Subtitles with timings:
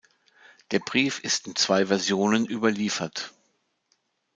[0.71, 3.35] Der Brief ist in zwei Versionen überliefert.